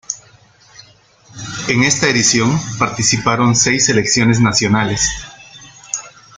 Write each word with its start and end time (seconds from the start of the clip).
En 1.67 1.83
esta 1.83 2.09
edición 2.09 2.59
participaron 2.79 3.55
seis 3.55 3.85
selecciones 3.85 4.39
nacionales. 4.39 5.07